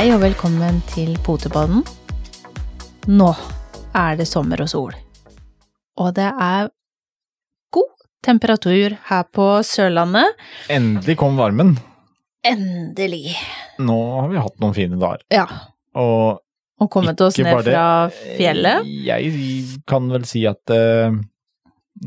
[0.00, 1.82] Hei og velkommen til Potepodden.
[3.12, 3.26] Nå
[3.92, 4.94] er det sommer og sol.
[6.00, 6.70] Og det er
[7.76, 10.38] god temperatur her på Sørlandet.
[10.72, 11.74] Endelig kom varmen.
[12.48, 13.34] Endelig.
[13.76, 15.20] Nå har vi hatt noen fine dager.
[15.36, 15.44] Ja.
[15.92, 16.40] Og
[16.80, 18.08] Og kommet oss ned fra
[18.38, 18.88] fjellet.
[19.04, 19.34] Jeg
[19.84, 21.12] kan vel si at uh,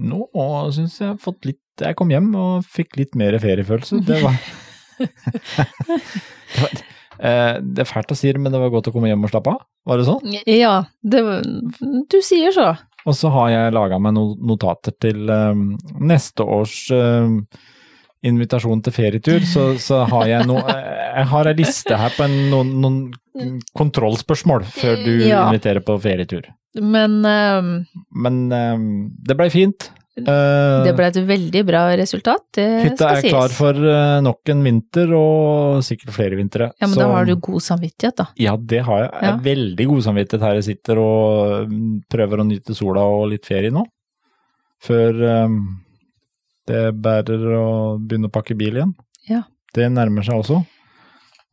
[0.01, 4.01] nå syns jeg har fått litt Jeg kom hjem og fikk litt mer feriefølelse.
[4.09, 4.41] Det var,
[5.05, 6.89] det, var eh,
[7.23, 9.53] det er fælt å si det, men det var godt å komme hjem og slappe
[9.53, 9.61] av.
[9.87, 10.33] Var det sånn?
[10.49, 10.73] Ja,
[11.03, 11.21] det,
[12.11, 12.73] du sier så.
[13.07, 15.73] Og så har jeg laga meg noen notater til um,
[16.03, 17.41] neste års um,
[18.23, 19.43] invitasjon til ferietur.
[19.47, 20.63] Så, så har jeg noe
[21.13, 25.43] Jeg har ei liste her på en, noen, noen kontrollspørsmål før du Ja.
[25.49, 26.47] inviterer på ferietur.
[26.81, 27.73] Men um,
[28.23, 28.79] Men eh,
[29.27, 29.91] det blei fint.
[30.15, 34.51] Eh, det ble et veldig bra resultat, det Hytta skal er klar for eh, nok
[34.53, 36.67] en vinter, og sikkert flere vintre.
[36.79, 38.27] Ja, men Så- da har du god samvittighet, da.
[38.37, 39.11] Ja, det har jeg.
[39.11, 39.33] Jeg Ja.
[39.33, 43.45] er veldig god samvittighet her jeg sitter og mm, prøver å nyte sola og litt
[43.45, 43.85] ferie nå.
[44.83, 45.57] Før um,
[46.67, 48.93] det bærer å begynne å pakke bil igjen.
[49.27, 49.41] Ja.
[49.73, 50.63] Det nærmer seg også.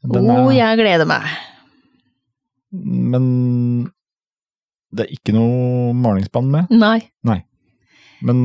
[0.04, 1.22] Den er- jeg gleder meg.
[2.72, 3.84] Men
[4.92, 6.70] det er ikke noe malingsspann med.
[6.70, 7.00] Nei.
[8.22, 8.36] Men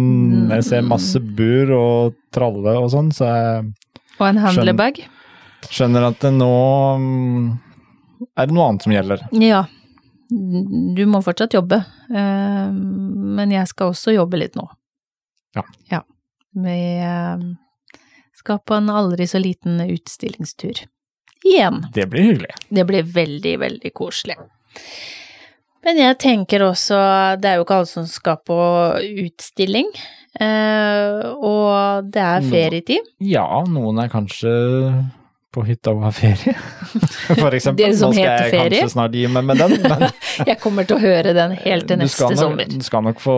[0.47, 0.49] Mm.
[0.55, 3.73] jeg ser masse bur og tralle og sånn, så jeg
[4.19, 5.01] Og en handlebag.
[5.69, 6.49] skjønner at det nå
[6.99, 7.59] mm,
[8.37, 9.25] er det noe annet som gjelder.
[9.43, 9.65] Ja.
[10.29, 14.67] Du må fortsatt jobbe, eh, men jeg skal også jobbe litt nå.
[15.55, 15.63] Ja.
[15.91, 16.01] Ja.
[16.55, 17.37] Vi eh,
[18.33, 20.85] skal på en aldri så liten utstillingstur.
[21.45, 21.83] Igjen.
[21.93, 22.55] Det blir hyggelig.
[22.69, 24.35] Det blir veldig, veldig koselig.
[25.85, 26.97] Men jeg tenker også,
[27.41, 28.55] det er jo ikke alle som skal på
[29.25, 29.91] utstilling,
[30.41, 33.11] eh, og det er ferietid.
[33.21, 34.51] Ja, noen er kanskje
[35.55, 36.51] på hytta og har ferie,
[37.39, 37.85] for eksempel.
[37.85, 38.81] Det som Nå skal heter jeg ferie.
[38.81, 40.03] kanskje snart gi meg med den, men
[40.49, 42.67] Jeg kommer til å høre den helt til neste nok, sommer.
[42.73, 43.35] Du skal nok få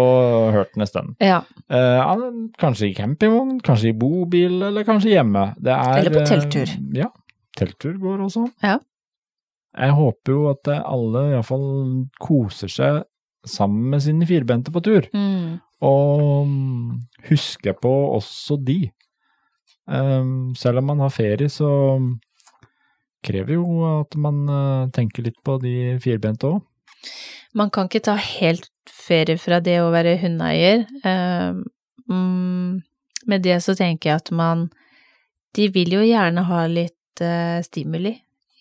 [0.55, 1.13] hørt den en stund.
[1.21, 1.43] Ja.
[1.69, 2.17] Eh,
[2.57, 5.49] kanskje i campingvogn, kanskje i bobil, eller kanskje hjemme.
[5.61, 6.71] Det er, Eller på telttur.
[6.73, 7.11] eh, Ja,
[7.59, 8.47] telttur går også.
[8.65, 8.79] Ja.
[9.77, 11.67] Jeg håper jo at alle iallfall
[12.21, 13.03] koser seg
[13.47, 15.07] sammen med sine firbente på tur.
[15.13, 15.59] Mm.
[15.85, 18.79] Og mm, husker på også de.
[19.87, 21.69] Um, selv om man har ferie, så
[23.23, 26.59] krever jo at man uh, tenker litt på de firbente òg.
[27.57, 30.83] Man kan ikke ta helt ferie fra det å være hundeeier.
[32.09, 32.81] Mm,
[33.29, 34.69] med det så tenker jeg at man
[35.57, 38.13] De vil jo gjerne ha litt uh, stimuli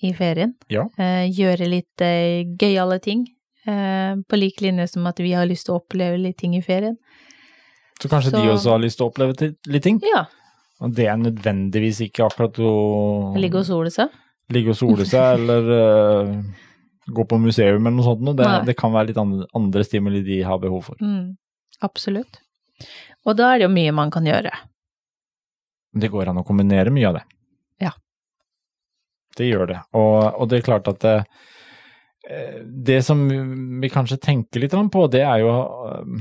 [0.02, 0.52] i ferien.
[0.68, 0.88] Ja.
[0.98, 3.26] Eh, gjøre litt eh, gøyale ting.
[3.66, 6.60] eh, på lik linje som at vi har lyst til å oppleve litt ting i
[6.62, 6.96] ferien.
[8.00, 9.98] Så kanskje Så- de også har lyst til å oppleve litt ting.
[10.04, 10.26] Ja.
[10.80, 14.08] Og det er nødvendigvis ikke akkurat å Ligge og sole seg.
[14.52, 16.42] ligge og sole seg, eller uh,
[17.10, 18.36] gå på museum eller noe sånt.
[18.36, 20.96] Det, det kan være litt andre, andre stimuli de har behov for.
[21.00, 21.36] Mm,
[21.82, 22.38] absolutt.
[23.24, 24.52] Og da er det jo mye man kan gjøre.
[25.96, 27.22] Det går an å kombinere mye av det.
[27.80, 27.90] Ja.
[29.36, 29.78] Det gjør det.
[29.98, 31.16] Og, og det er klart at det,
[32.28, 33.22] eh, det som
[33.82, 35.52] vi kanskje tenker litt på, det er jo
[35.90, 36.14] eh,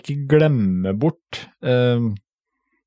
[0.00, 2.10] ikke glemme bort eh,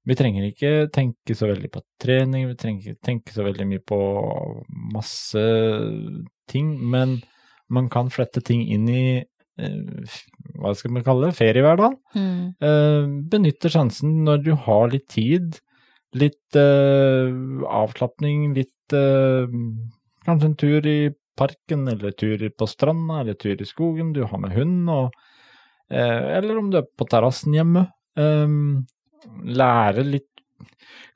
[0.07, 3.83] Vi trenger ikke tenke så veldig på trening, vi trenger ikke tenke så veldig mye
[3.87, 3.99] på
[4.95, 5.43] masse
[6.51, 7.21] ting, men
[7.71, 9.05] man kan flette ting inn i
[10.59, 11.93] hva skal man kalle det, feriehverdagen.
[12.17, 13.11] Mm.
[13.29, 15.59] Benytter sjansen når du har litt tid,
[16.17, 17.33] litt eh,
[17.81, 19.47] avslapning, litt eh,
[20.25, 24.39] Kanskje en tur i parken, eller tur på stranda, eller tur i skogen, du har
[24.39, 25.11] med hund, og
[25.91, 27.87] eh, Eller om du er på terrassen hjemme.
[28.15, 28.47] Eh,
[29.45, 30.29] lære litt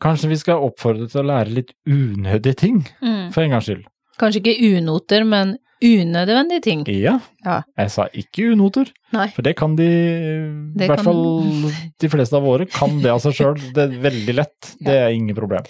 [0.02, 3.32] Kanskje vi skal oppfordre til å lære litt unødige ting, Mm.
[3.34, 3.85] for en gangs skyld.
[4.20, 6.84] Kanskje ikke unoter, men unødvendige ting.
[6.88, 7.64] Ja, Ja.
[7.78, 8.91] jeg sa ikke unoter.
[9.14, 9.28] Nei.
[9.30, 13.20] For det kan de, i hvert kan- fall de fleste av våre, kan det av
[13.22, 13.73] seg sjøl.
[13.73, 14.76] Det er veldig lett.
[14.80, 15.64] Det er ingen problem.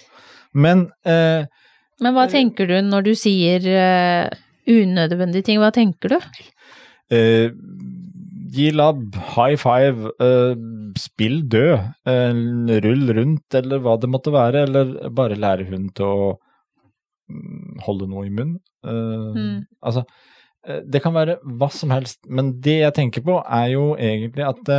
[0.54, 1.46] Men eh,
[2.04, 4.30] Men hva tenker du når du sier eh,
[4.70, 6.20] unødvendige ting, hva tenker du?
[7.14, 7.50] eh,
[8.54, 10.54] gi labb, high five, eh,
[10.98, 11.90] spill død,
[12.86, 16.30] rull rundt, eller hva det måtte være, eller bare lære hun til å
[17.30, 18.58] mm, holde noe i munnen.
[18.86, 19.66] Eh, Mm.
[19.84, 20.06] Altså,
[20.88, 24.72] det kan være hva som helst, men det jeg tenker på er jo egentlig at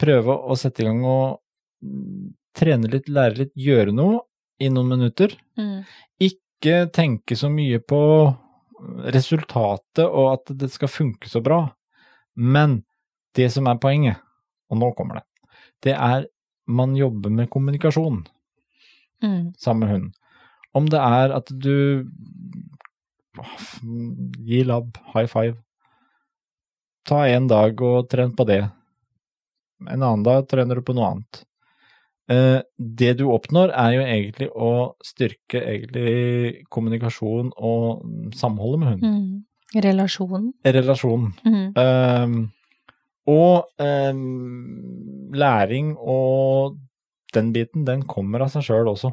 [0.00, 1.38] prøve å sette i gang og
[1.84, 4.22] mm, trene litt, lære litt, gjøre noe
[4.60, 5.34] i noen minutter.
[5.60, 5.84] Mm.
[6.26, 8.00] Ikke tenke så mye på
[9.12, 11.62] resultatet og at det skal funke så bra.
[12.36, 12.80] Men
[13.36, 14.20] det som er poenget,
[14.72, 15.26] og nå kommer det,
[15.84, 16.26] det er
[16.70, 18.22] man jobber med kommunikasjon
[19.20, 19.52] Mm.
[19.60, 20.12] sammen med hunden.
[20.72, 22.06] Om det er at du
[24.46, 25.58] gi labb, high five.
[27.04, 28.62] Ta en dag og tren på det.
[29.88, 31.42] En annen dag trener du på noe annet.
[32.30, 34.72] Eh, det du oppnår, er jo egentlig å
[35.02, 38.04] styrke egentlig kommunikasjon og
[38.38, 39.16] samholdet med hunden.
[39.16, 39.80] Mm.
[39.86, 40.46] Relasjonen.
[40.66, 41.32] Relasjonen.
[41.46, 41.66] Mm.
[41.78, 42.38] Um,
[43.30, 46.78] og um, læring og
[47.34, 49.12] den biten, den kommer av seg sjøl også.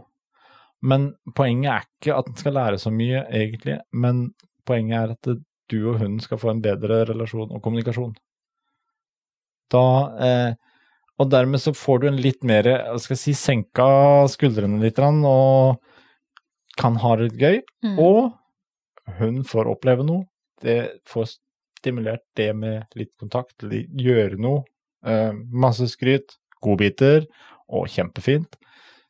[0.85, 4.31] Men poenget er ikke at den skal lære så mye, egentlig, men
[4.65, 8.13] poenget er at du og hunden skal få en bedre relasjon og kommunikasjon.
[9.73, 9.85] Da
[10.23, 10.51] eh,
[11.17, 13.87] Og dermed så får du en litt mer, jeg skal jeg si, senka
[14.29, 15.79] skuldrene litt, og
[16.77, 17.61] kan ha det gøy.
[17.85, 17.97] Mm.
[17.97, 20.27] Og hun får oppleve noe.
[20.61, 21.31] Det får
[21.79, 24.65] stimulert det med litt kontakt, gjøre noe.
[25.07, 27.25] Eh, masse skryt, godbiter,
[27.67, 28.57] og kjempefint.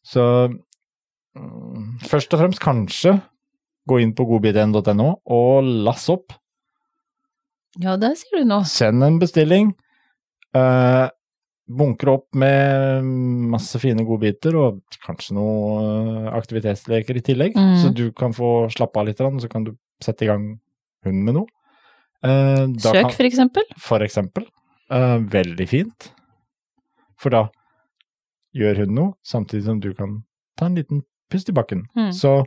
[0.06, 3.18] Så mm, først og fremst kanskje
[3.88, 6.36] gå inn på godbit1.no og lass opp.
[7.78, 8.64] Ja, det sier du nå.
[8.68, 9.72] Send en bestilling.
[10.58, 11.06] Eh,
[11.68, 13.04] bunkre opp med
[13.52, 17.76] masse fine godbiter og kanskje noe aktivitetsleker i tillegg, Mm.
[17.84, 20.60] så du kan få slappe av litt, og så kan du sette i gang
[21.04, 21.46] hunden med noe.
[22.24, 23.64] Eh, Søk, kan- for eksempel.
[23.78, 24.46] for eksempel.
[24.90, 26.12] Eh, veldig fint.
[27.18, 27.50] For da
[28.56, 30.24] gjør hun noe, samtidig som du kan
[30.56, 31.84] ta en liten pust i bakken.
[31.96, 32.12] Mm.
[32.14, 32.46] Så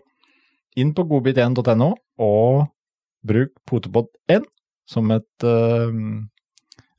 [0.76, 2.68] inn på godbit1.no og
[3.24, 4.44] bruk potepod1
[4.86, 5.92] som et eh,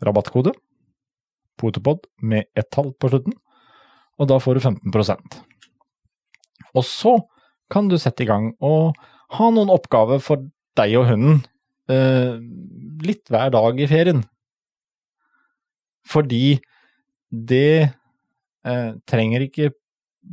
[0.05, 0.51] rabattkode.
[1.61, 3.35] Potepod med ett tall på slutten,
[4.19, 5.37] og da får du 15%
[6.75, 7.15] Og så
[7.71, 8.97] kan du sette i gang og
[9.37, 10.43] ha noen oppgaver for
[10.77, 11.39] deg og hunden
[11.91, 12.35] eh,
[13.05, 14.21] litt hver dag i ferien.
[16.07, 16.59] Fordi
[17.31, 17.91] det
[18.67, 19.71] eh, trenger ikke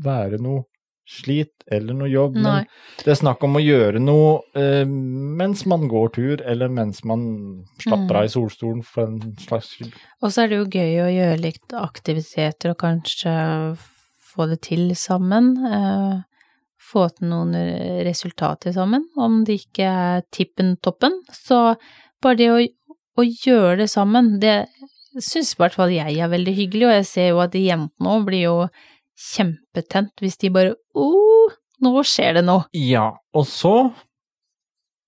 [0.04, 0.66] være noe
[1.08, 2.42] slit eller noe jobb, Nei.
[2.62, 7.00] men det er snakk om å gjøre noe eh, mens man går tur, eller mens
[7.08, 7.22] man
[7.80, 8.16] slapper Mm.
[8.20, 9.94] av i solstolen for en slags skyld.
[10.22, 13.32] Og så er det jo gøy å gjøre litt aktiviteter og kanskje
[14.34, 15.54] få det til sammen.
[15.66, 16.18] Eh,
[16.88, 17.52] få til noen
[18.06, 19.02] resultater sammen.
[19.16, 21.74] Om det ikke er tippen toppen, så
[22.22, 22.60] bare det å,
[23.18, 24.66] å gjøre det sammen, det
[25.18, 28.24] syns i hvert fall jeg er veldig hyggelig, og jeg ser jo at jentene òg
[28.28, 28.54] blir jo
[29.18, 31.08] kjempetent hvis de bare Å,
[31.84, 32.66] nå skjer det noe.
[32.74, 33.90] Ja, og så,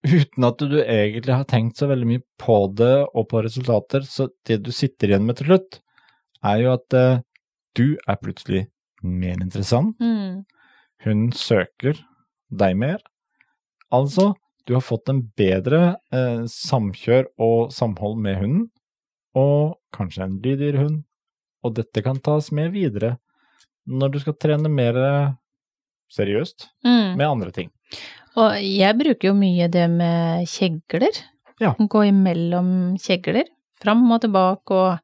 [0.07, 4.29] uten at du egentlig har tenkt så veldig mye på det og på resultater, så
[4.49, 5.81] det du sitter igjen med til slutt,
[6.47, 7.23] er jo at eh,
[7.77, 8.67] du er plutselig
[9.03, 9.99] mer interessant.
[10.01, 10.43] Mm.
[11.05, 11.99] Hun søker
[12.51, 13.01] deg mer.
[13.95, 14.33] Altså,
[14.67, 18.69] du har fått en bedre eh, samkjør og samhold med hunden,
[19.39, 21.03] og kanskje en lydigere hund,
[21.63, 23.17] og dette kan tas med videre
[23.91, 25.33] når du skal trene mer eh,
[26.15, 27.17] seriøst Mm.
[27.19, 27.71] med andre ting.
[28.39, 31.17] Og jeg bruker jo mye det med kjegler.
[31.61, 31.75] Ja.
[31.79, 33.45] Gå imellom kjegler,
[33.83, 34.99] fram og tilbake, og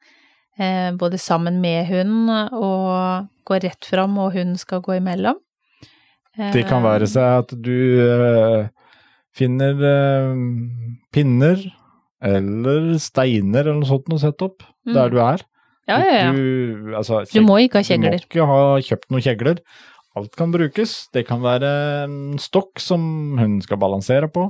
[0.58, 5.36] eh, både sammen med hunden og gå rett fram, og hunden skal gå imellom.
[6.36, 7.74] Det kan Eh, være seg at du
[8.05, 8.69] eh,
[9.36, 10.32] finner eh,
[11.12, 11.60] pinner
[12.22, 14.94] eller steiner eller noe sånt å sette opp Mm.
[14.94, 15.43] der du er.
[15.88, 16.32] Ja, ja, ja.
[16.34, 18.16] Du, altså, Du må ikke ha kjegler.
[18.19, 19.60] Du må ikke ha kjøpt noen kjegler.
[20.16, 20.94] Alt kan brukes.
[21.12, 21.70] Det kan være
[22.06, 24.48] en stokk som hun skal balansere på.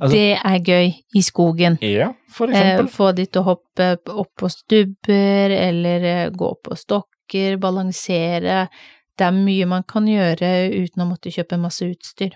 [0.00, 1.76] Altså- det er gøy i skogen.
[1.82, 2.88] Ja, for Eh, eksempel.
[2.90, 8.68] få de til å hoppe opp på stubber, eller eh, gå på stokker, balansere.
[9.16, 12.32] Det er mye man kan gjøre uten å måtte kjøpe masse utstyr.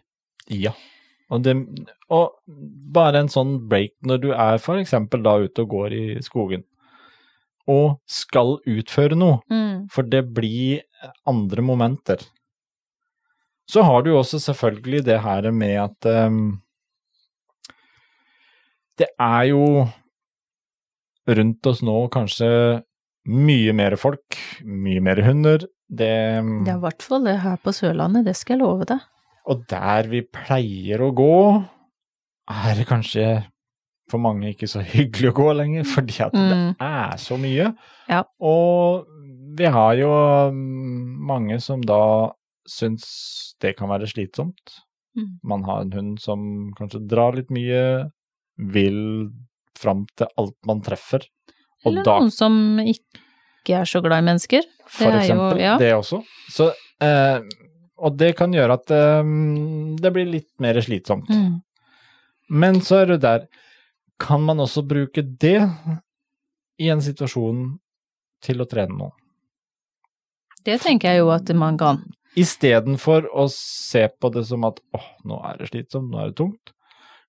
[0.48, 0.70] Ja.
[1.30, 1.56] Og, det,
[2.10, 2.30] og
[2.94, 6.62] bare en sånn break når du er for eksempel da ute og går i skogen,
[7.68, 9.88] og skal utføre noe, Mm.
[9.92, 10.80] for det blir
[11.28, 12.22] andre momenter.
[13.68, 16.60] Så har du jo også selvfølgelig det her med at um,
[18.98, 19.64] Det er jo
[21.28, 22.48] rundt oss nå kanskje
[23.28, 25.58] mye mer folk, mye mer hunder.
[25.88, 26.08] Det,
[26.64, 29.00] Det er i hvert fall det her på Sørlandet, det skal jeg love deg.
[29.48, 31.64] og der vi pleier å gå,
[32.52, 33.28] er det kanskje
[34.10, 36.74] for mange ikke så hyggelig å gå lenger, fordi at Mm.
[36.78, 37.70] det er så mye.
[38.08, 38.22] Ja.
[38.40, 39.06] Og
[39.58, 40.10] vi har jo
[40.52, 42.30] mm, mange som da
[42.68, 44.74] syns det kan være slitsomt.
[45.16, 45.30] Mm.
[45.42, 48.10] Man har en hund som kanskje drar litt mye,
[48.58, 49.30] vil
[49.78, 51.22] fram til alt man treffer.
[51.84, 54.62] Og Eller da noen som ikke er så glad i mennesker.
[54.88, 55.76] for Det er jo- ja.
[55.78, 56.22] Det også.
[56.50, 57.40] Så, eh,
[57.98, 59.22] og det kan gjøre at eh,
[60.02, 61.28] det blir litt mer slitsomt.
[61.28, 61.62] Mm.
[62.50, 63.46] Men så er det der
[64.18, 65.60] Kan man også bruke det
[66.78, 67.64] i en situasjon
[68.44, 69.14] til å trene noe?
[70.66, 72.02] Det tenker jeg jo at man kan.
[72.38, 76.38] Istedenfor å se på det som at åh, nå er det slitsomt, nå er det
[76.42, 76.74] tungt,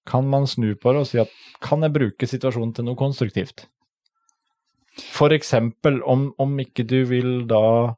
[0.10, 1.32] kan man snu på det og si at
[1.64, 3.68] kan jeg bruke situasjonen til noe konstruktivt?
[5.14, 7.96] For eksempel om, om ikke du vil da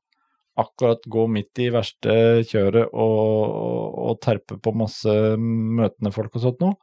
[0.62, 2.14] akkurat gå midt i verste
[2.50, 6.76] kjøret og, og terpe på masse møtende folk og sånt noe.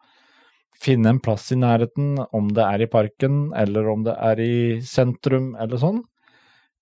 [0.82, 4.54] Finne en plass i nærheten, om det er i parken eller om det er i
[4.86, 6.04] sentrum eller sånn.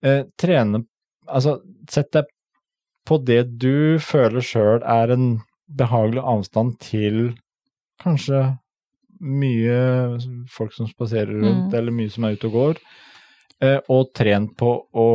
[0.04, 0.84] Eh, trene
[1.26, 1.56] Altså,
[1.90, 2.28] sett deg
[3.02, 5.24] på det du føler sjøl er en
[5.66, 7.32] behagelig avstand til
[8.02, 8.44] kanskje
[9.18, 9.78] mye
[10.52, 11.74] folk som spaserer rundt, mm.
[11.74, 12.80] eller mye som er ute og går,
[13.64, 15.08] eh, og tren på å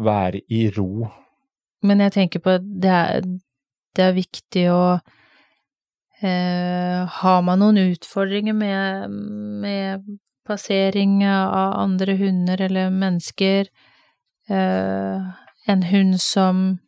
[0.00, 1.08] være i ro.
[1.86, 3.24] Men jeg tenker på det er,
[3.96, 4.82] det er viktig å
[6.22, 10.04] eh, Har man noen utfordringer med, med
[10.46, 13.66] passering av andre hunder eller mennesker,
[14.48, 15.28] eh,
[15.66, 16.78] en hund som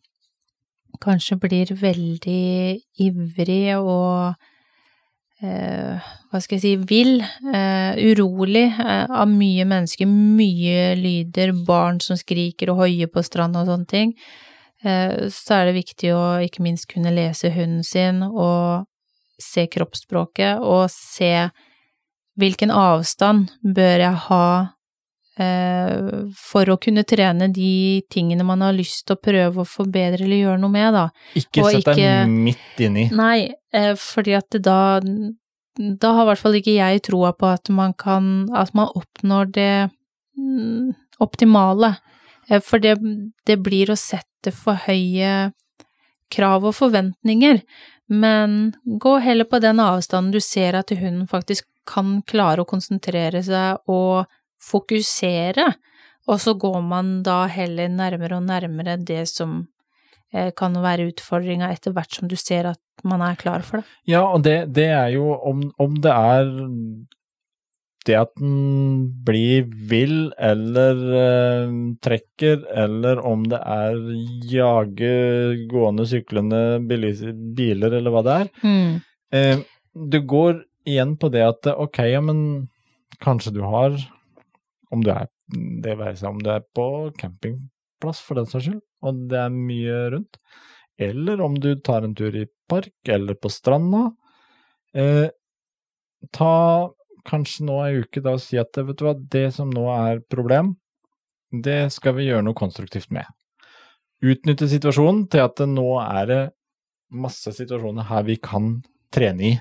[1.02, 4.34] kanskje blir veldig ivrig og
[5.42, 7.20] eh, hva skal jeg si, vill,
[7.52, 13.62] eh, urolig eh, av mye mennesker, mye lyder, barn som skriker og hoier på stranda
[13.62, 14.14] og sånne ting,
[14.84, 18.88] eh, så er det viktig å ikke minst kunne lese hunden sin og
[19.42, 21.50] se kroppsspråket og se
[22.40, 24.46] hvilken avstand bør jeg ha
[25.40, 25.92] Eh,
[26.36, 30.42] for å kunne trene de tingene man har lyst til å prøve å forbedre eller
[30.42, 31.06] gjøre noe med, da.
[31.38, 33.06] Ikke sett deg midt inni.
[33.16, 35.00] Nei, eh, fordi at da
[35.72, 39.52] Da har i hvert fall ikke jeg troa på at man kan At man oppnår
[39.52, 39.90] det
[40.36, 41.96] mm, optimale.
[42.50, 42.98] Eh, for det,
[43.46, 45.52] det blir å sette for høye
[46.28, 47.62] krav og forventninger.
[48.08, 53.42] Men gå heller på den avstanden du ser at hunden faktisk kan klare å konsentrere
[53.42, 54.30] seg og
[54.62, 55.66] fokusere,
[56.30, 59.64] og så går man da heller nærmere og nærmere det som
[60.32, 63.88] eh, kan være utfordringa etter hvert som du ser at man er klar for det.
[64.06, 66.52] Ja, og det, det er jo om, om, det er
[68.08, 73.98] det at den blir vill eller uh, trekker, eller om det er
[74.50, 75.12] jage
[75.70, 78.52] gående, syklende biler, eller hva det er.
[78.64, 78.98] Mm.
[79.32, 79.62] Uh,
[80.12, 82.68] du går igjen på det at ok, ja, men
[83.22, 83.94] kanskje du har
[84.92, 85.28] om du er
[85.82, 86.86] det være seg om du er på
[87.20, 90.38] campingplass for den saks skyld, og det er mye rundt,
[91.00, 94.10] eller om du tar en tur i park eller på stranda.
[94.96, 95.28] Eh,
[96.32, 96.54] ta
[97.28, 100.74] kanskje nå ei uke da si at vet du hva, det som nå er problem,
[101.52, 103.26] det skal vi gjøre noe konstruktivt med.
[104.22, 106.42] Utnytte situasjonen til at nå er det
[107.12, 108.76] masse situasjoner her vi kan
[109.12, 109.52] trene i.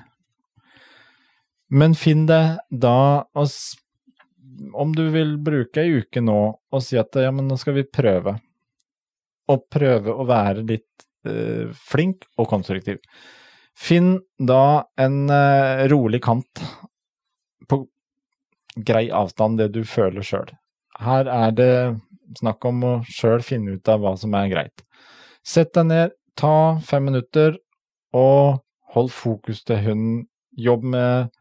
[1.72, 3.24] Men finn det da
[4.74, 7.88] om du vil bruke ei uke nå og si at ja, men nå skal vi
[7.88, 8.36] prøve,
[9.51, 13.01] og prøve å være litt eh, flink og konstruktiv.
[13.77, 16.62] Finn da en eh, rolig kant
[18.75, 20.50] grei avstand, det du føler sjøl.
[21.01, 21.75] Her er det
[22.40, 24.84] snakk om å sjøl finne ut av hva som er greit.
[25.44, 27.58] Sett deg ned, ta fem minutter,
[28.16, 28.62] og
[28.94, 30.25] hold fokus til hunden.
[30.60, 31.32] Jobb med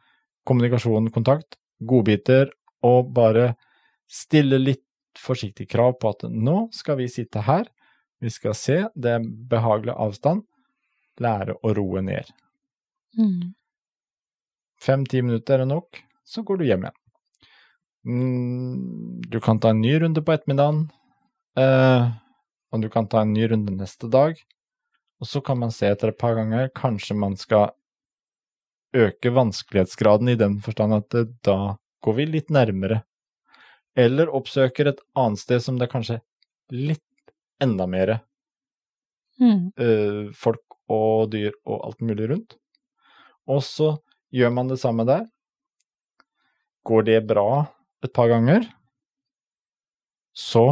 [0.47, 2.51] kommunikasjon, kontakt, godbiter
[2.87, 3.55] og bare
[4.11, 4.85] stille litt
[5.19, 7.67] forsiktig krav på at nå skal vi sitte her,
[8.21, 10.45] vi skal se, det er behagelig avstand,
[11.21, 12.31] lære å roe ned.
[13.19, 13.53] Mm.
[14.81, 17.00] Fem-ti minutter er nok, så går du hjem igjen.
[18.07, 20.87] Mm, du kan ta en ny runde på ettermiddagen,
[21.57, 22.07] eh,
[22.73, 24.41] og du kan ta en ny runde neste dag.
[25.21, 27.75] Og så kan man se etter et par ganger, kanskje man skal
[28.97, 31.15] øke vanskelighetsgraden i den forstand at
[31.47, 33.03] da går vi litt nærmere.
[33.99, 36.19] Eller oppsøker et annet sted som det er kanskje
[36.73, 37.05] litt
[37.61, 38.15] enda mer
[39.43, 39.73] mm.
[39.77, 42.57] uh, folk og dyr og alt mulig rundt.
[43.51, 43.93] Og så
[44.33, 45.27] gjør man det samme der.
[46.87, 47.67] Går det bra
[48.05, 48.67] et par ganger,
[50.37, 50.67] så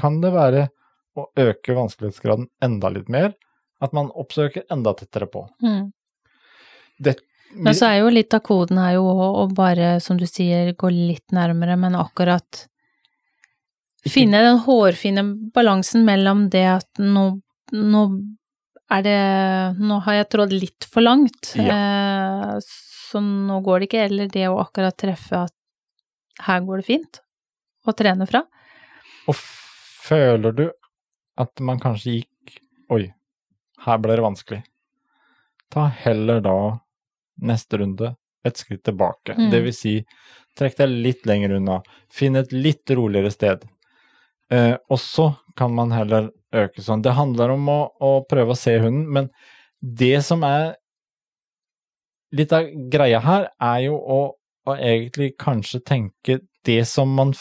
[0.00, 0.68] kan det være
[1.18, 3.34] å øke vanskelighetsgraden enda litt mer,
[3.82, 5.44] at man oppsøker enda tettere på.
[5.62, 5.92] Mm.
[7.02, 7.16] Det,
[7.52, 10.92] men så er jo litt av koden her jo å bare, som du sier, gå
[10.92, 12.66] litt nærmere, men akkurat
[14.08, 17.26] finne den hårfine balansen mellom det at nå,
[17.76, 18.04] nå
[18.92, 19.20] er det
[19.80, 21.76] Nå har jeg trådd litt for langt, ja.
[21.76, 25.54] eh, så nå går det ikke, eller det å akkurat treffe at
[26.46, 27.22] her går det fint
[27.86, 28.44] å trene fra.
[29.30, 30.66] Og føler du
[31.40, 32.28] at man kanskje gikk
[32.92, 33.06] Oi,
[33.86, 34.58] her ble det vanskelig.
[35.72, 36.56] Ta heller da
[37.40, 38.10] neste runde
[38.44, 39.32] et skritt tilbake.
[39.38, 39.46] Mm.
[39.48, 39.92] Det vil si,
[40.58, 41.78] trekk deg litt lenger unna.
[42.12, 43.64] Finn et litt roligere sted.
[44.52, 47.04] Eh, og så kan man heller øke sånn.
[47.04, 49.30] Det handler om å, å, prøve å se hunden, men
[49.80, 50.74] det som er
[52.36, 54.20] litt av greia her er jo å,
[54.68, 57.32] å egentlig kanskje tenke det som man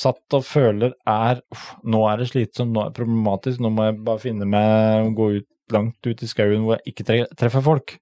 [0.00, 1.40] satt og føler er
[1.84, 5.16] nå er det slitsomt, nå er det problematisk, nå må jeg bare finne meg og
[5.18, 7.94] gå ut, langt ut i skauen hvor jeg ikke treffer folk.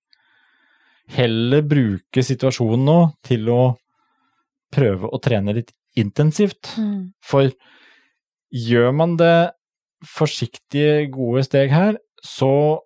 [1.12, 3.62] Heller bruke situasjonen nå til å
[4.72, 6.74] prøve å trene litt intensivt.
[6.76, 7.14] Mm.
[7.24, 7.50] For
[8.52, 9.50] gjør man det
[10.06, 12.84] forsiktige, gode steg her, så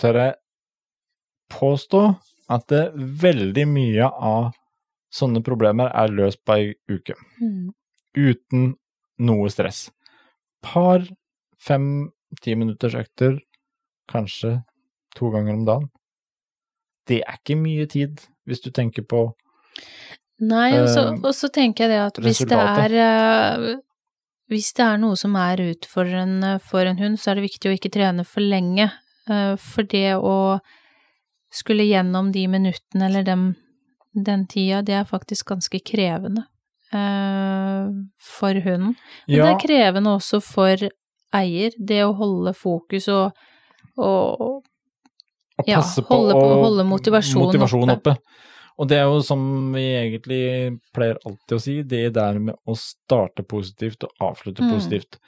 [0.00, 0.34] tør jeg
[1.52, 2.02] påstå
[2.48, 4.52] at det veldig mye av
[5.14, 7.16] sånne problemer er løst på ei uke.
[7.40, 7.72] Mm.
[8.18, 8.70] Uten
[9.24, 9.88] noe stress.
[10.64, 11.04] Par
[11.58, 13.38] fem-ti minutters økter,
[14.08, 14.58] kanskje
[15.16, 15.90] to ganger om dagen.
[17.08, 19.30] Det er ikke mye tid, hvis du tenker på
[20.38, 23.76] Nei, og så, Eh, tenker jeg det at hvis det er eh,
[24.48, 27.74] Hvis det er noe som er utfordrende for en hund, så er det viktig å
[27.74, 28.90] ikke trene for lenge.
[29.28, 30.60] Eh, For det å
[31.54, 33.54] skulle gjennom de minuttene eller den,
[34.14, 36.44] den tida, det er faktisk ganske krevende
[36.92, 37.88] eh,
[38.20, 38.94] for hunden.
[39.28, 40.88] Og det er krevende også for
[41.34, 43.32] eier, det å holde fokus og,
[43.98, 44.62] og
[45.66, 48.14] ja, holde på- holde motivasjonen motivasjonen oppe.
[48.16, 48.44] oppe.
[48.78, 49.40] Og det er jo som
[49.74, 54.70] vi egentlig pleier alltid å si, det der med å starte positivt og avslutte Mm.
[54.76, 55.18] positivt.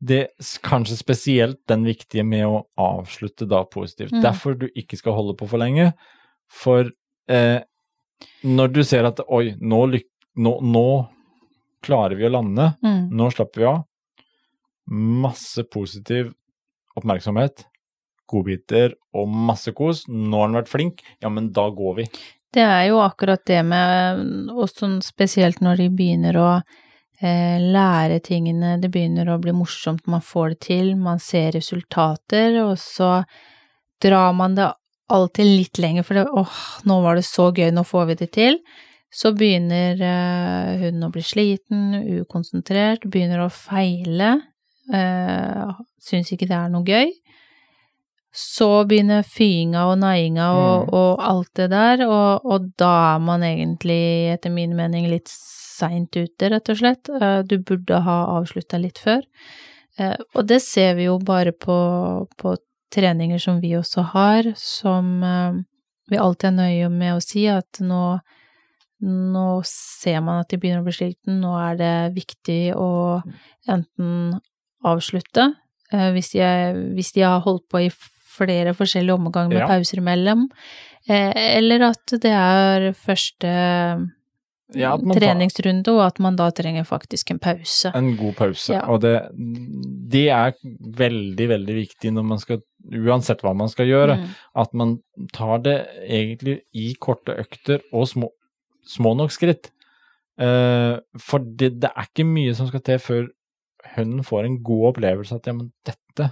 [0.00, 0.20] Det
[0.64, 4.14] kanskje spesielt den viktige med å avslutte da positivt.
[4.16, 4.22] Mm.
[4.24, 5.90] Derfor du ikke skal holde på for lenge.
[6.50, 6.88] For
[7.28, 7.60] eh,
[8.48, 10.08] når du ser at oi, nå, lyk
[10.40, 10.86] nå, nå
[11.84, 13.80] klarer vi å lande, mm, nå slapper vi av.
[14.90, 16.32] Masse positiv
[16.98, 17.64] oppmerksomhet,
[18.30, 20.04] godbiter og masse kos.
[20.08, 22.06] Nå har han vært flink, ja, men da går vi.
[22.50, 26.78] Det er jo akkurat det med Og sånn spesielt når de begynner å eh,
[27.20, 32.78] lære tingene, det begynner å bli morsomt, man får det til, man ser resultater, og
[32.80, 33.24] så
[34.00, 34.70] drar man det
[35.10, 38.30] alltid litt lenger, for det, åh, nå var det så gøy, nå får vi det
[38.32, 38.60] til.
[39.10, 39.98] Så begynner
[40.78, 44.36] hun å bli sliten, ukonsentrert, begynner å feile,
[44.94, 47.10] eh, syns ikke det er noe gøy.
[48.32, 50.94] Så begynner fyinga og naiinga og, Mm.
[50.94, 55.26] og alt det der, og, og da er man egentlig, etter min mening, litt
[55.80, 57.08] seint ute, rett og slett.
[57.10, 59.22] Eh, Du burde ha avslutta litt før.
[59.98, 61.78] Eh, Og det ser vi jo bare på,
[62.38, 62.56] på
[62.94, 65.58] treninger som vi også har, som eh,
[66.10, 68.18] vi alltid er nøye med å si at nå,
[69.02, 72.88] nå ser man at de begynner å bli sliten, nå er det viktig å
[73.70, 74.40] enten
[74.84, 75.52] avslutte,
[76.14, 76.40] hvis de,
[76.96, 79.66] hvis de har holdt på i flere forskjellige omganger med Ja.
[79.70, 80.44] pauser imellom,
[81.08, 83.50] eller at det er første
[84.76, 87.90] Ja, treningsrunde, og at man da trenger faktisk en pause.
[87.96, 88.72] En god pause.
[88.74, 88.84] Ja.
[88.92, 89.14] Og det,
[90.12, 90.52] det er
[91.00, 92.60] veldig, veldig viktig når man skal,
[92.94, 94.28] uansett hva man skal gjøre, Mm.
[94.62, 94.96] at man
[95.32, 98.30] tar det egentlig i korte økter og små,
[98.86, 99.70] små nok skritt.
[100.40, 103.26] Eh, for det, det er ikke mye som skal til før
[103.96, 106.30] hunden får en god opplevelse at ja, men dette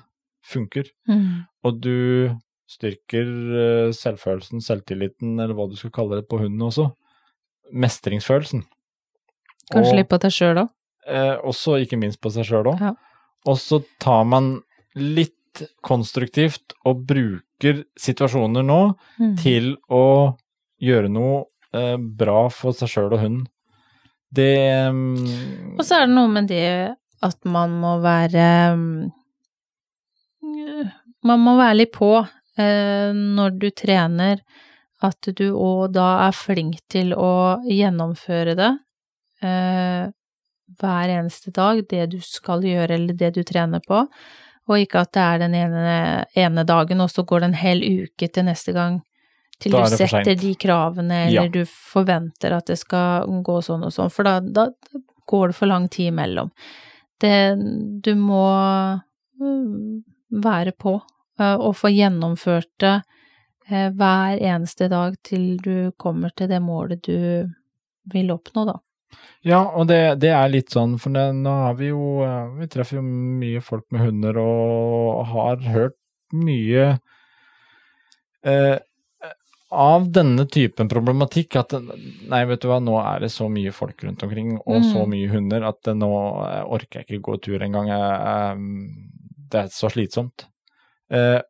[0.49, 0.85] funker.
[1.09, 1.45] Mm.
[1.65, 2.31] Og du
[2.69, 6.91] styrker eh, selvfølelsen, selvtilliten, eller hva du skal kalle det på hunden også.
[7.73, 8.65] Mestringsfølelsen.
[9.73, 10.69] Kanskje Og- litt på seg sjøl òg.
[11.07, 12.81] eh, også ikke minst på seg sjøl òg.
[12.81, 12.95] Ja.
[13.47, 14.63] Og så tar man
[14.95, 15.35] litt
[15.83, 19.37] konstruktivt og bruker situasjoner nå Mm.
[19.37, 20.37] til å
[20.81, 23.47] gjøre noe eh, bra for seg sjøl og hunden.
[24.33, 25.15] Det um...
[25.79, 29.13] Og så er det noe med det at man må være mm,
[31.25, 32.11] Man må være litt på
[32.59, 34.41] eh, når du trener,
[35.05, 38.71] at du òg da er flink til å gjennomføre det
[39.47, 40.09] eh,
[40.79, 44.03] hver eneste dag, det du skal gjøre eller det du trener på,
[44.69, 45.93] og ikke at det er den ene,
[46.37, 48.99] ene dagen, og så går det en hel uke til neste gang.
[49.59, 51.49] Til du er setter de kravene, eller Ja.
[51.49, 54.69] du forventer at det skal gå sånn og sånn, for da, da
[55.27, 56.51] går det for lang tid imellom.
[57.19, 57.57] Det,
[58.05, 58.45] du må
[59.41, 60.05] mm,
[60.45, 61.01] være på
[61.41, 63.01] eh, og få gjennomført det
[63.69, 67.49] hver eneste dag til du kommer til det målet du
[68.13, 68.77] vil oppnå, da.
[69.45, 72.67] Ja, og det, det er litt sånn, for det, nå har vi jo eh, Vi
[72.69, 75.97] treffer jo mye folk med hunder og har hørt
[76.37, 76.99] mye
[78.45, 78.77] eh,
[79.71, 84.01] av denne typen problematikk at nei, vet du hva, nå er det så mye folk
[84.07, 85.11] rundt omkring og så Mm.
[85.13, 86.09] mye hunder at nå
[86.49, 87.89] eh, orker jeg ikke gå tur engang.
[87.93, 88.57] Eh,
[89.49, 90.45] Det er så slitsomt.
[91.11, 91.41] Eh,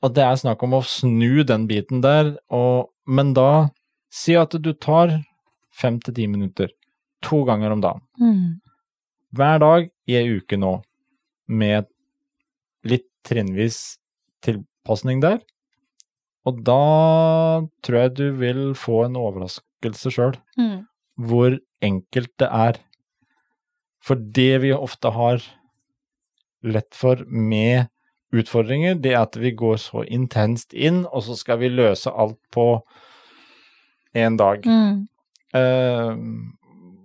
[0.00, 3.68] og det er snakk om å snu den biten der, og, men da
[4.12, 5.18] si at du tar
[5.76, 6.72] fem til ti minutter
[7.24, 8.02] to ganger om dagen.
[8.20, 8.60] Mm.
[9.36, 10.78] Hver dag i ei uke nå,
[11.50, 11.86] med
[12.86, 13.98] litt trinnvis
[14.44, 15.40] tilpasning der.
[16.48, 16.80] Og da
[17.84, 20.86] tror jeg du vil få en overraskelse sjøl, Mm.
[21.20, 22.78] hvor enkelt det er.
[24.00, 25.42] For det vi ofte har
[26.64, 27.88] lett for med
[28.32, 32.38] utfordringer, det er at vi går så intenst inn, og så skal vi løse alt
[32.54, 32.82] på
[34.16, 34.62] én dag.
[34.66, 35.08] Mm.
[35.54, 36.14] Eh,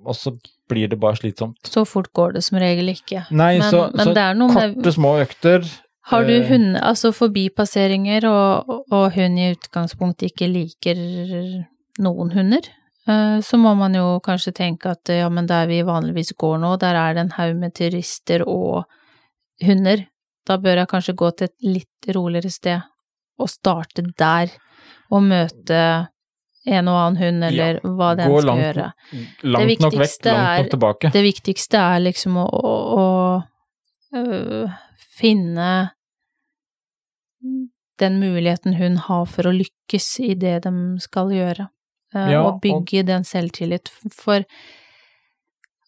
[0.06, 0.36] og så
[0.70, 1.58] blir det bare slitsomt.
[1.66, 3.26] Så fort går det som regel ikke.
[3.32, 5.66] Nei, Men- så, men så noe med- korte, små økter
[6.08, 6.48] Har du Eh.
[6.48, 10.96] hund, altså forbipasseringer, og, og hun i utgangspunktet ikke liker
[11.98, 12.62] noen hunder,
[13.08, 16.78] eh, så må man jo kanskje tenke at ja, men der vi vanligvis går nå,
[16.78, 18.86] der er det en haug med turister og
[19.64, 20.06] hunder.
[20.46, 22.82] Da bør jeg kanskje gå til et litt roligere sted
[23.42, 24.52] og starte der,
[25.12, 25.80] og møte
[26.66, 28.86] en og annen hund, eller hva den skal langt, gjøre.
[29.44, 31.12] langt nok vekk, langt nok er- tilbake.
[31.14, 32.64] Det viktigste er liksom å, å,
[33.04, 34.72] å øh,
[35.20, 35.70] finne
[38.00, 41.70] den muligheten hun har for å lykkes i det de skal gjøre,
[42.16, 43.92] øh, Ja, og bygge den selvtillit.
[44.12, 44.44] For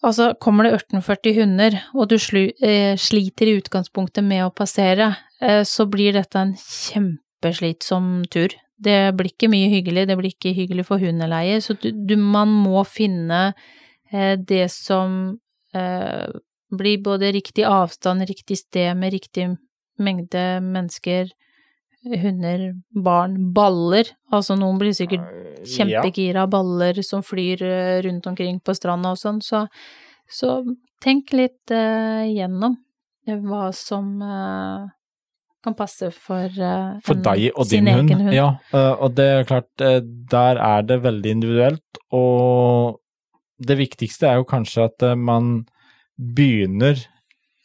[0.06, 5.64] altså, kommer det 1840 hunder, og du eh, sliter i utgangspunktet med å passere, eh,
[5.64, 8.56] så blir dette en kjempeslitsom tur.
[8.78, 12.52] Det blir ikke mye hyggelig, det blir ikke hyggelig for hundeleie, så du, du, man
[12.52, 13.54] må finne
[14.12, 15.38] eh, det som
[15.74, 16.28] eh,
[16.78, 19.50] blir både riktig avstand, riktig sted med riktig
[19.98, 21.32] mengde mennesker,
[22.06, 24.10] hunder, barn, baller.
[24.34, 25.26] Altså noen blir sikkert
[25.68, 29.66] kjempegira av baller som flyr eh, rundt omkring på stranda og sånn, så,
[30.30, 30.60] så
[31.04, 32.78] tenk litt uh, gjennom
[33.28, 34.86] eh, hva som uh,
[35.66, 38.14] kan passe for, uh, For deg og din hund.
[38.14, 38.34] hund.
[38.36, 38.54] Ja,
[38.96, 43.02] og det er klart, der er det veldig individuelt, og
[43.58, 45.66] det viktigste er jo kanskje at man
[46.18, 47.02] begynner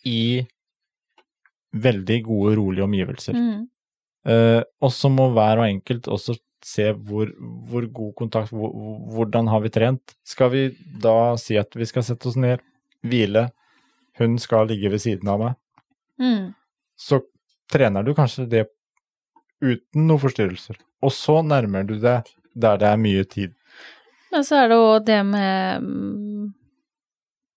[0.09, 0.43] i
[1.73, 3.37] veldig gode, rolige omgivelser.
[3.37, 3.61] Mm.
[4.27, 7.31] Eh, og så må hver og enkelt også se hvor,
[7.69, 8.71] hvor god kontakt, hvor,
[9.15, 10.15] hvordan har vi trent.
[10.25, 10.61] Skal vi
[11.03, 12.63] da si at vi skal sette oss ned,
[13.03, 13.49] hvile,
[14.21, 15.59] hun skal ligge ved siden av meg,
[16.23, 16.53] Mm.
[17.01, 17.17] så
[17.73, 18.67] trener du kanskje det
[19.65, 20.77] uten noen forstyrrelser.
[21.03, 23.55] Og så nærmer du deg der det er mye tid.
[24.31, 26.53] Men så er det òg det med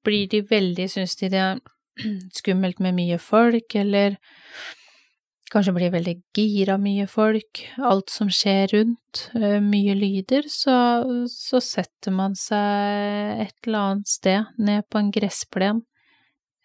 [0.06, 1.60] Blir de veldig Syns de det er
[2.40, 4.18] skummelt med mye folk, eller
[5.52, 10.76] kanskje blir veldig gira mye folk, alt som skjer rundt, eh, mye lyder, så,
[11.32, 15.84] så setter man seg et eller annet sted, ned på en gressplen,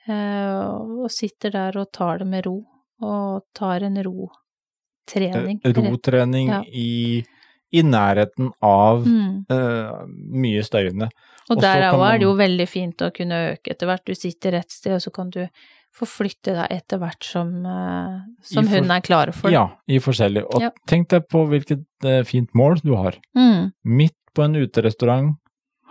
[0.08, 0.64] eh,
[1.04, 2.58] og sitter der og tar det med ro,
[3.02, 5.60] og tar en rotrening.
[5.64, 6.62] Eh, Rotrening Ja.
[6.66, 7.24] i,
[7.72, 9.44] i nærheten av Mm.
[9.50, 11.10] uh, mye støyende.
[11.50, 14.04] Og Og der òg er det jo veldig fint å kunne øke etter hvert.
[14.06, 15.48] Du sitter et sted, og så kan du
[15.96, 19.50] forflytte deg etter hvert som, eh, som for- hun er klar for.
[19.50, 20.44] Ja, i forskjellig.
[20.54, 20.70] Og Ja.
[20.86, 23.16] tenk deg på hvilket eh, fint mål du har.
[23.36, 25.36] Mm, Midt på en uterestaurant,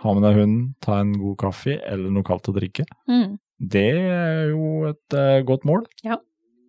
[0.02, 2.86] ha med deg hunden, ta en god kaffe eller noe kaldt å drikke.
[3.08, 3.38] mm.
[3.62, 5.84] Det er jo et uh, godt mål.
[6.02, 6.16] Ja,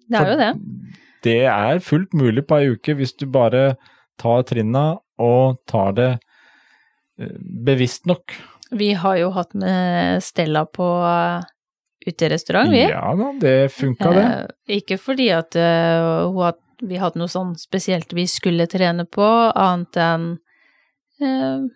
[0.09, 0.57] Det er jo det.
[1.23, 3.77] Det er fullt mulig på ei uke hvis du bare
[4.19, 6.19] tar trinna og tar det
[7.63, 8.33] bevisst nok.
[8.71, 10.85] Vi har jo hatt med Stella på
[12.07, 12.81] uterestaurant, vi.
[12.89, 14.25] Ja da, det funka det.
[14.25, 19.05] Eh, ikke fordi at uh, hun had, vi hadde noe sånn spesielt vi skulle trene
[19.05, 20.25] på, annet enn
[21.21, 21.69] eh,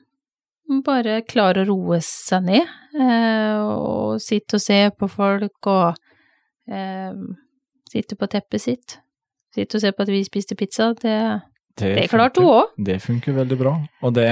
[0.85, 7.13] bare klare å roe seg ned, eh, og sitte og se på folk, og eh,
[7.91, 8.97] sitte på teppet sitt.
[9.55, 11.19] Sitte og se på at vi spiste pizza, det,
[11.79, 12.73] det klarte hun òg.
[12.89, 13.75] Det funker veldig bra.
[14.01, 14.27] Og det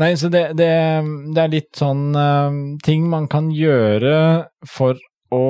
[0.00, 0.70] Nei, så det, det,
[1.34, 4.96] det er litt sånn uh, ting man kan gjøre for
[5.34, 5.44] å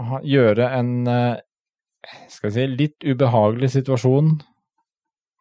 [0.00, 1.36] ha, gjøre en uh,
[2.32, 4.38] skal jeg si, litt ubehagelig situasjon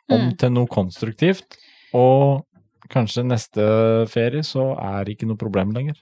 [0.09, 0.37] om Mm.
[0.41, 1.55] til noe konstruktivt.
[1.93, 2.41] Og
[2.89, 3.65] kanskje neste
[4.09, 5.99] ferie så er det ikke noe problem lenger.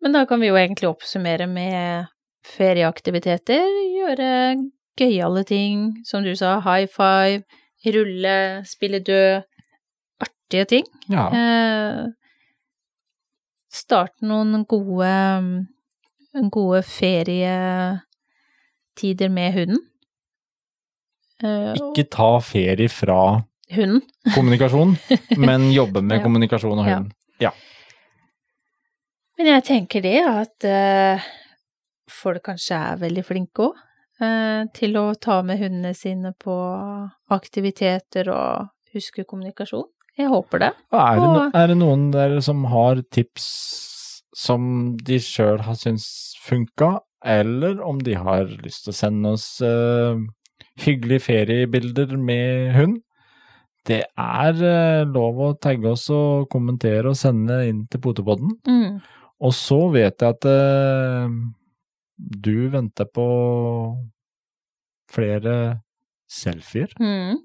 [0.00, 2.08] Men da kan vi jo egentlig oppsummere med
[2.44, 3.64] ferieaktiviteter,
[3.98, 4.30] gjøre
[4.96, 7.44] gøyale ting, som du sa, high five,
[7.84, 9.44] rulle, spille død,
[10.44, 10.84] artige ting.
[11.08, 12.06] Ja, Eh,
[13.74, 15.66] starte noen gode,
[16.50, 18.02] gode ferietider
[19.30, 19.78] med hunden.
[21.42, 23.42] Eh, ikke ta ferie fra
[23.74, 24.02] Hunden.
[24.34, 24.96] kommunikasjon,
[25.38, 26.22] men jobbe med Ja.
[26.22, 27.02] kommunikasjon og Ja.
[27.40, 27.50] ja.
[29.36, 31.18] Men jeg tenker det at eh,
[32.08, 33.74] folk kanskje er veldig flinke òg,
[34.72, 36.54] til å ta med hundene sine på
[37.34, 39.84] aktiviteter og huske kommunikasjon.
[40.18, 40.70] Jeg håper det.
[40.94, 43.48] Er det, no, er det noen der som har tips
[44.34, 49.46] som de sjøl har syntes funka, eller om de har lyst til å sende oss
[49.64, 50.18] uh,
[50.84, 52.96] hyggelige feriebilder med hund.
[53.86, 58.56] Det er uh, lov å tagge oss og kommentere og sende inn til Potepodden.
[58.68, 58.98] Mm.
[59.44, 61.30] Og så vet jeg at uh,
[62.16, 63.28] du venter på
[65.14, 65.56] flere
[66.30, 66.90] selfier.
[67.00, 67.42] Mm.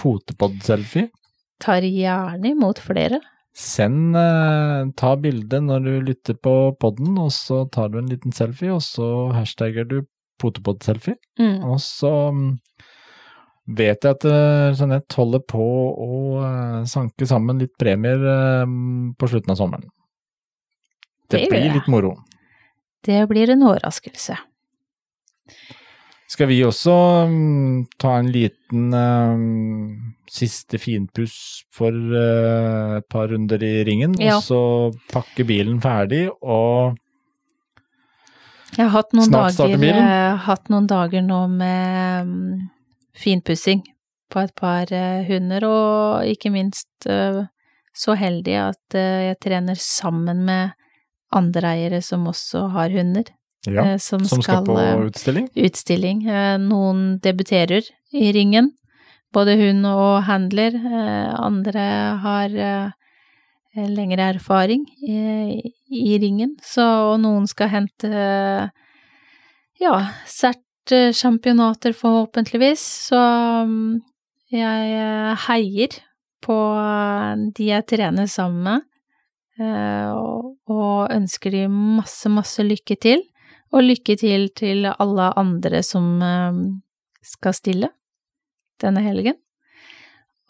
[0.00, 1.10] Potepod-selfie.
[1.60, 3.20] Tar gjerne imot flere.
[3.56, 8.34] Send eh, Ta bilde når du lytter på podden, og så tar du en liten
[8.34, 10.00] selfie, og så hashtagger du
[10.40, 11.18] potepod-selfie.
[11.40, 11.58] Mm.
[11.68, 12.46] Og så mm,
[13.80, 15.66] vet jeg at eh, Jeanette holder på
[16.06, 18.22] å eh, sanke sammen litt premier
[19.18, 19.88] på slutten av sommeren.
[21.30, 22.14] Det, Det blir litt moro.
[23.06, 24.38] Det blir en overraskelse.
[26.30, 26.94] Skal vi også
[27.26, 34.36] um, ta en liten um, siste finpuss for uh, et par runder i ringen, Ja.
[34.38, 34.60] og så
[35.10, 36.96] pakke bilen ferdig og
[38.76, 42.68] Jeg har hatt noen, Snart starte dager, Jeg har hatt noen dager nå med um,
[43.18, 43.82] finpussing
[44.30, 47.42] på et par uh, hunder, og ikke minst uh,
[47.90, 50.76] så heldig at eh, jeg trener sammen med
[51.34, 53.26] andre eiere som også har hunder,
[53.66, 55.48] ja, eh, som, som skal på eh, utstilling.
[55.54, 56.24] utstilling.
[56.28, 58.72] Eh, Noen debuterer i ringen,
[59.34, 60.76] både hun og handler.
[60.76, 61.86] Eh, Andre
[62.24, 68.10] har eh, lengre erfaring i, i ringen, så og noen skal hente
[69.80, 69.92] ja,
[70.28, 73.20] CERT-championater forhåpentligvis, så
[73.68, 74.00] mm,
[74.52, 75.94] jeg heier
[76.42, 76.56] på
[77.54, 78.84] de jeg trener sammen med,
[80.66, 83.22] og ønsker de masse, masse lykke til.
[83.70, 86.58] Og lykke til til alle andre som eh,
[87.22, 87.90] skal stille
[88.82, 89.38] denne helgen.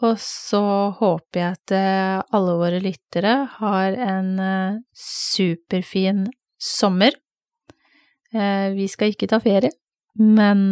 [0.01, 0.63] Og så
[0.97, 6.25] håper jeg at eh, alle våre lyttere har en eh, superfin
[6.61, 7.17] sommer.
[8.31, 9.73] Vi skal ikke ta ferie,
[10.15, 10.69] men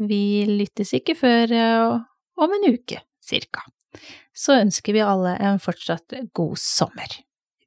[0.00, 1.52] vi lyttes ikke før
[2.40, 3.66] om en uke, cirka.
[4.32, 7.18] Så ønsker vi alle en fortsatt god sommer.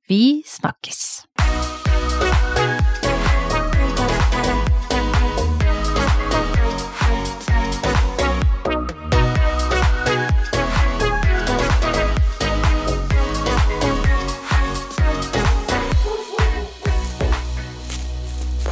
[0.10, 1.28] Vi snakkes!